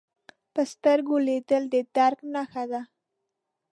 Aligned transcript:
په 0.53 0.61
سترګو 0.71 1.15
لیدل 1.27 1.63
د 1.73 1.75
درک 1.95 2.19
نښه 2.33 2.63
ده 2.71 2.81